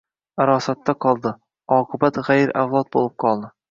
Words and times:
Arosatda 0.45 0.95
qoldi! 1.07 1.35
Oqibat 1.79 2.21
g‘ayir 2.31 2.59
avlod 2.67 2.95
bo‘lib 2.95 3.19
qoldi!» 3.29 3.59